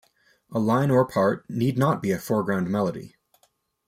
[0.51, 3.17] A line or part need not be a foreground melody.